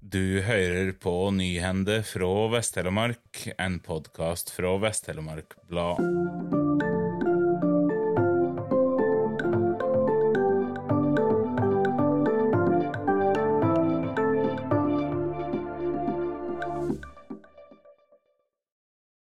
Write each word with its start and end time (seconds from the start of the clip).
Du 0.00 0.40
hører 0.40 0.94
på 0.96 1.12
Nyhende 1.36 1.98
fra 2.08 2.28
Vest-Telemark, 2.48 3.42
en 3.60 3.74
podkast 3.84 4.48
fra 4.48 4.70
Vest-Telemark 4.80 5.52
Blad. 5.68 6.00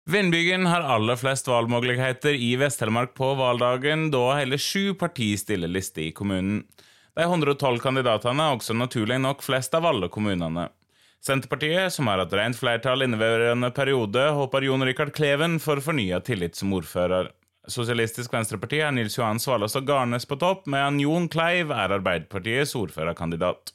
Vindbyggen 0.05 0.69
har 0.69 0.85
aller 0.85 1.17
flest 1.17 1.49
valgmuligheter 1.49 2.37
i 2.37 2.53
Vest-Telemark 2.61 3.17
på 3.17 3.33
valgdagen, 3.41 4.11
da 4.13 4.27
hele 4.43 4.61
sju 4.61 4.93
partier 4.93 5.41
stiller 5.41 5.73
liste 5.73 6.05
i 6.05 6.13
kommunen. 6.13 6.67
De 7.21 7.25
112 7.27 7.83
kandidatene 7.85 8.45
er 8.47 8.55
også 8.57 8.73
naturlig 8.73 9.19
nok 9.21 9.43
flest 9.45 9.75
av 9.77 9.85
alle 9.85 10.09
kommunene. 10.09 10.71
Senterpartiet, 11.21 11.93
som 11.93 12.07
har 12.09 12.23
hatt 12.23 12.33
rent 12.33 12.57
flertall 12.57 13.05
inneværende 13.05 13.69
periode, 13.77 14.23
håper 14.39 14.65
Jon 14.65 14.87
Rikard 14.89 15.13
Kleven 15.13 15.59
får 15.61 15.83
fornya 15.85 16.23
tillit 16.25 16.57
som 16.57 16.73
ordfører. 16.73 17.29
Sosialistisk 17.69 18.33
Venstreparti 18.33 18.81
er 18.81 18.95
Nils 18.97 19.19
Johan 19.19 19.43
Svalås 19.43 19.77
Garnes 19.85 20.25
på 20.25 20.39
topp, 20.41 20.65
medan 20.65 20.97
Jon 21.03 21.29
Kleiv 21.29 21.75
er 21.77 21.93
Arbeiderpartiets 21.99 22.73
ordførerkandidat. 22.81 23.75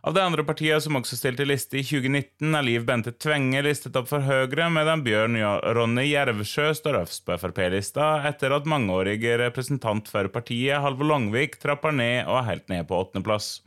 Av 0.00 0.14
de 0.16 0.20
andre 0.24 0.40
partiene 0.48 0.80
som 0.80 0.96
også 0.96 1.18
stilte 1.18 1.44
liste 1.44 1.76
i 1.76 1.82
2019, 1.84 2.54
er 2.56 2.64
Liv 2.64 2.86
Bente 2.88 3.12
Tvenge 3.12 3.60
listet 3.66 3.98
opp 4.00 4.06
for 4.08 4.24
Høyre, 4.24 4.70
medan 4.72 5.02
Bjørn 5.04 5.36
Ronny 5.76 6.06
Jervsjø 6.08 6.70
står 6.78 7.02
øverst 7.02 7.26
på 7.26 7.36
Frp-lista, 7.42 8.06
etter 8.30 8.54
at 8.56 8.68
mangeårig 8.70 9.18
representant 9.42 10.08
for 10.08 10.30
partiet, 10.32 10.80
Halvor 10.80 11.10
Langvik, 11.10 11.58
trapper 11.60 11.92
ned 11.92 12.22
og 12.24 12.38
er 12.38 12.48
helt 12.48 12.72
ned 12.72 12.88
på 12.88 12.96
åttendeplass. 12.96 13.58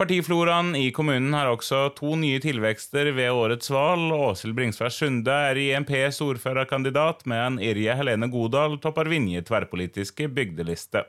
Partifloraen 0.00 0.72
i 0.80 0.88
kommunen 0.96 1.36
har 1.36 1.48
også 1.52 1.82
to 1.96 2.16
nye 2.20 2.40
tilvekster 2.40 3.12
ved 3.16 3.36
årets 3.36 3.68
valg. 3.72 4.16
Åshild 4.16 4.56
Bringsvær 4.56 4.92
Sunde 4.92 5.36
er 5.50 5.60
IMPs 5.60 6.22
ordførerkandidat, 6.24 7.24
med 7.28 7.44
en 7.50 7.60
Irje 7.64 8.00
Helene 8.00 8.32
Godal 8.32 8.80
topper 8.80 9.12
Vinje 9.12 9.44
tverrpolitiske 9.44 10.32
bygdeliste. 10.32 11.04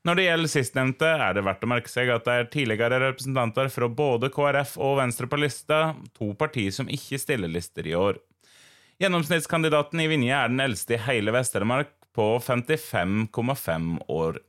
Når 0.00 0.16
det 0.16 0.24
gjelder 0.24 0.48
sistnevnte, 0.48 1.08
er 1.12 1.34
det 1.36 1.44
verdt 1.44 1.64
å 1.66 1.68
merke 1.68 1.90
seg 1.92 2.08
at 2.08 2.24
det 2.24 2.34
er 2.38 2.46
tidligere 2.48 3.02
representanter 3.02 3.68
fra 3.68 3.88
både 3.92 4.30
KrF 4.32 4.78
og 4.80 4.94
Venstre 5.02 5.28
på 5.28 5.40
lista, 5.42 5.80
to 6.16 6.30
partier 6.40 6.72
som 6.72 6.88
ikke 6.88 7.18
stiller 7.20 7.52
lister 7.52 7.84
i 7.84 7.92
år. 7.98 8.16
Gjennomsnittskandidaten 9.00 10.00
i 10.00 10.06
Vinje 10.08 10.36
er 10.36 10.48
den 10.48 10.62
eldste 10.64 10.96
i 10.96 11.02
hele 11.04 11.34
Vest-Telemark, 11.36 11.92
på 12.16 12.24
55,5 12.42 13.90
år. 14.10 14.40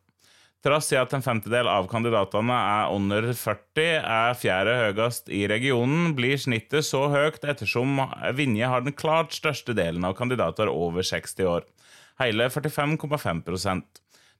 Trass 0.66 0.88
i 0.94 0.98
at 0.98 1.12
en 1.14 1.24
femtedel 1.26 1.68
av 1.70 1.88
kandidatene 1.90 2.56
er 2.56 2.94
under 2.96 3.28
40, 3.34 3.86
er 4.02 4.38
fjerde 4.38 4.76
høyest 4.80 5.30
i 5.34 5.44
regionen, 5.52 6.14
blir 6.18 6.40
snittet 6.42 6.88
så 6.88 7.04
høyt 7.12 7.44
ettersom 7.44 8.00
Vinje 8.38 8.70
har 8.72 8.86
den 8.86 8.96
klart 8.98 9.36
største 9.36 9.76
delen 9.78 10.08
av 10.08 10.16
kandidater 10.18 10.72
over 10.72 11.06
60 11.06 11.50
år, 11.50 11.68
hele 12.22 12.48
45,5 12.54 13.44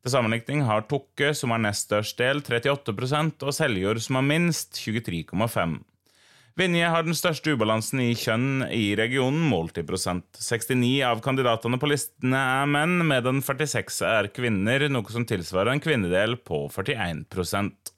til 0.02 0.14
sammenlikning 0.16 0.66
har 0.66 0.88
Tokke, 0.90 1.32
som 1.38 1.54
har 1.54 1.62
nest 1.62 1.90
størst 1.90 2.18
del, 2.18 2.42
38% 2.42 3.46
og 3.46 3.54
Seljord, 3.54 4.02
som 4.02 4.18
har 4.18 4.26
minst, 4.26 4.80
23,5 4.82 5.80
Vinje 6.60 6.88
har 6.92 7.06
den 7.08 7.16
største 7.16 7.54
ubalansen 7.56 8.02
i 8.04 8.10
kjønn 8.18 8.66
i 8.76 8.92
regionen, 9.00 9.40
målt 9.48 9.78
i 9.80 9.86
prosent. 9.88 10.28
69 10.36 11.00
av 11.08 11.22
kandidatene 11.24 11.80
på 11.80 11.88
listene 11.88 12.42
er 12.58 12.68
menn, 12.68 12.98
medan 13.08 13.40
46 13.46 14.02
er 14.04 14.28
kvinner, 14.36 14.84
noe 14.92 15.14
som 15.14 15.24
tilsvarer 15.28 15.72
en 15.72 15.84
kvinnedel 15.84 16.36
på 16.44 16.66
41% 16.76 17.94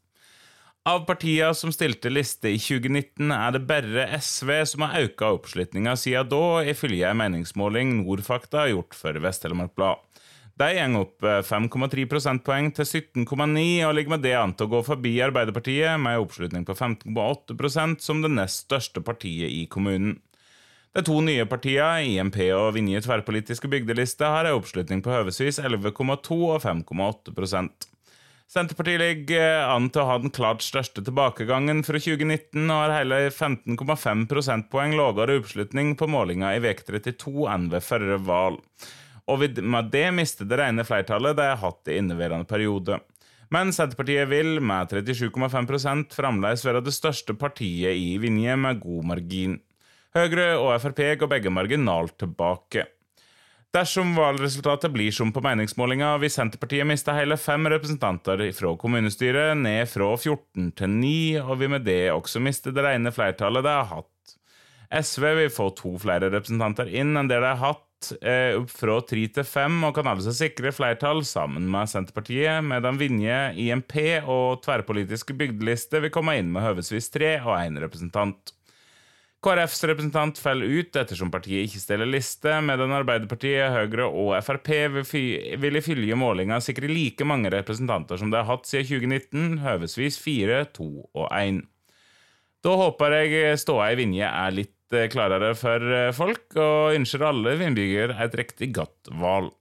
Av 0.86 1.02
partiene 1.08 1.56
som 1.58 1.74
stilte 1.74 2.12
liste 2.14 2.54
i 2.54 2.62
2019, 2.62 3.34
er 3.34 3.56
det 3.56 3.66
bare 3.66 4.06
SV 4.20 4.54
som 4.70 4.86
har 4.86 5.08
økt 5.08 5.26
oppslutninga 5.26 5.98
siden 5.98 6.30
da, 6.30 6.62
ifølge 6.70 7.10
en 7.10 7.24
meningsmåling 7.24 7.98
Nordfakta 8.04 8.68
har 8.68 8.76
gjort 8.76 9.00
for 9.00 9.18
Vest-Telemark 9.24 9.74
Blad. 9.74 10.04
De 10.54 10.68
går 10.70 11.00
opp 11.00 11.26
5,3 11.48 12.04
prosentpoeng 12.10 12.68
til 12.78 12.86
17,9 12.86 13.64
og 13.88 13.96
ligger 13.98 14.14
med 14.14 14.22
det 14.22 14.36
an 14.38 14.54
til 14.54 14.68
å 14.68 14.74
gå 14.76 14.82
forbi 14.86 15.16
Arbeiderpartiet, 15.26 15.98
med 15.98 16.20
en 16.20 16.26
oppslutning 16.28 16.68
på 16.68 16.76
15,8% 16.78 18.04
som 18.06 18.22
det 18.22 18.30
nest 18.36 18.68
største 18.68 19.02
partiet 19.02 19.50
i 19.50 19.66
kommunen. 19.66 20.20
De 20.94 21.02
to 21.02 21.18
nye 21.26 21.48
partiene, 21.50 22.06
IMP 22.06 22.38
og 22.54 22.76
Vinje 22.76 23.02
tverrpolitiske 23.02 23.72
bygdeliste, 23.72 24.30
har 24.30 24.46
en 24.46 24.60
oppslutning 24.60 25.02
på 25.02 25.10
høvesvis 25.16 25.58
11,2 25.58 26.38
og 26.38 26.62
5,8 26.62 27.90
Senterpartiet 28.54 29.02
ligger 29.02 29.64
an 29.74 29.88
til 29.90 30.04
å 30.04 30.10
ha 30.12 30.20
den 30.22 30.30
klart 30.30 30.62
største 30.62 31.02
tilbakegangen 31.02 31.82
fra 31.88 31.98
2019 31.98 32.68
og 32.68 32.76
har 32.76 33.00
hele 33.00 33.24
15,5 33.32 34.28
prosentpoeng 34.30 34.94
lavere 35.00 35.40
oppslutning 35.40 35.96
på 35.98 36.06
målinga 36.12 36.52
i 36.54 36.62
uke 36.62 36.86
32 36.86 37.48
enn 37.50 37.72
ved 37.72 37.88
forrige 37.88 38.20
valg 38.28 38.62
og 39.28 39.44
med 39.64 39.92
det 39.94 40.08
mister 40.16 40.48
det 40.48 40.60
rene 40.60 40.86
flertallet 40.88 41.38
de 41.38 41.46
har 41.48 41.62
hatt 41.62 41.92
i 41.92 41.98
inneværende 42.02 42.48
periode. 42.50 43.00
Men 43.54 43.70
Senterpartiet 43.76 44.28
vil, 44.32 44.58
med 44.64 44.90
37,5 44.90 46.10
fremdeles 46.16 46.66
være 46.66 46.82
det 46.84 46.96
største 46.96 47.36
partiet 47.38 47.94
i 47.94 48.18
Vinje 48.22 48.56
med 48.58 48.82
god 48.82 49.06
margin. 49.14 49.60
Høyre 50.14 50.54
og 50.58 50.74
Frp 50.82 51.02
går 51.22 51.30
begge 51.30 51.54
marginalt 51.54 52.18
tilbake. 52.22 52.88
Dersom 53.74 54.12
valgresultatet 54.14 54.94
blir 54.94 55.14
som 55.14 55.32
på 55.34 55.42
meningsmålinga, 55.42 56.12
vil 56.22 56.30
Senterpartiet 56.30 56.86
miste 56.86 57.14
hele 57.18 57.40
fem 57.42 57.66
representanter 57.74 58.44
fra 58.54 58.76
kommunestyret, 58.78 59.58
ned 59.58 59.90
fra 59.90 60.12
14 60.14 60.68
til 60.78 60.92
9, 61.00 61.16
og 61.42 61.58
vil 61.62 61.72
med 61.74 61.88
det 61.88 62.12
også 62.14 62.42
miste 62.44 62.74
det 62.74 62.84
rene 62.86 63.14
flertallet 63.14 63.66
de 63.66 63.74
har 63.74 63.90
hatt. 63.90 64.36
SV 64.94 65.26
vil 65.40 65.50
få 65.50 65.72
to 65.74 65.96
flere 65.98 66.30
representanter 66.30 66.92
inn 66.94 67.18
enn 67.18 67.32
det 67.32 67.42
de 67.42 67.50
har 67.50 67.62
hatt, 67.64 67.88
eh, 68.20 68.56
opp 68.58 68.72
fra 68.74 68.98
tre 69.08 69.24
til 69.36 69.46
fem, 69.48 69.78
og 69.88 69.94
kan 69.98 70.10
altså 70.12 70.34
sikre 70.36 70.74
flertall 70.76 71.24
sammen 71.28 71.70
med 71.72 71.92
Senterpartiet, 71.92 72.64
medan 72.66 73.00
Vinje, 73.00 73.38
IMP 73.64 73.96
og 74.24 74.64
tverrpolitiske 74.66 75.36
bygdeliste 75.40 76.02
vil 76.04 76.14
komme 76.14 76.36
inn 76.40 76.52
med 76.54 76.66
høvesvis 76.66 77.12
tre 77.14 77.38
og 77.44 77.56
én 77.60 77.80
representant. 77.84 78.54
KrFs 79.44 79.82
representant 79.90 80.40
faller 80.40 80.70
ut 80.72 80.96
ettersom 80.96 81.32
partiet 81.32 81.68
ikke 81.68 81.82
stiller 81.82 82.08
liste, 82.08 82.54
medan 82.64 82.94
Arbeiderpartiet, 82.96 83.74
Høyre 83.76 84.08
og 84.08 84.38
Frp 84.46 84.70
vil 85.60 85.80
ifølge 85.80 86.16
målinga 86.16 86.62
sikre 86.64 86.88
like 86.88 87.28
mange 87.28 87.52
representanter 87.52 88.22
som 88.22 88.32
de 88.32 88.40
har 88.40 88.48
hatt 88.48 88.70
siden 88.70 88.88
2019, 89.04 89.60
høvesvis 89.66 90.20
fire, 90.24 90.64
to 90.72 90.88
og 91.12 91.28
én. 91.36 91.60
Da 92.64 92.78
håper 92.80 93.18
jeg 93.20 93.60
ståa 93.60 93.90
i 93.92 94.00
Vinje 94.00 94.30
er 94.30 94.56
litt 94.56 94.73
Eh, 94.94 95.08
klarere 95.10 95.54
for 95.58 95.82
eh, 95.96 96.12
folk, 96.14 96.48
og 96.60 96.98
ønsker 96.98 97.24
alle 97.30 97.56
vindbygger 97.62 98.16
et 98.26 98.36
riktig 98.38 98.74
godt 98.76 99.10
valg. 99.22 99.54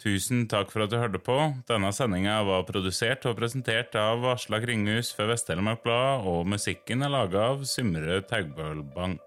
Tusen 0.00 0.46
takk 0.48 0.70
for 0.72 0.86
at 0.86 0.92
du 0.92 0.96
hørte 0.96 1.20
på. 1.20 1.36
Denne 1.68 1.90
sendinga 1.92 2.38
var 2.48 2.64
produsert 2.68 3.26
og 3.28 3.36
presentert 3.36 3.96
av 4.00 4.24
Asla 4.32 4.60
Kringhus 4.62 5.12
for 5.12 5.28
Vest-Telemark 5.28 5.82
Blad, 5.84 6.24
og 6.24 6.48
musikken 6.48 7.04
er 7.04 7.12
laga 7.12 7.50
av 7.52 7.66
Symre 7.68 8.22
Taugbølbang. 8.28 9.18